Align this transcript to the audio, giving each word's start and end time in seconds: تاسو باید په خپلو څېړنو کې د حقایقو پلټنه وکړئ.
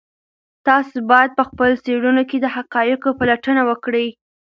تاسو 0.67 0.95
باید 1.11 1.31
په 1.37 1.43
خپلو 1.49 1.75
څېړنو 1.85 2.23
کې 2.29 2.37
د 2.41 2.45
حقایقو 2.55 3.17
پلټنه 3.19 3.61
وکړئ. 3.69 4.07